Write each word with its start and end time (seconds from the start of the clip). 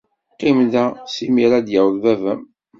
Qqim 0.33 0.57
da 0.71 0.85
s 1.13 1.15
imir 1.25 1.45
ara 1.55 1.65
d-yaweḍ 1.67 1.95
baba-m. 2.03 2.41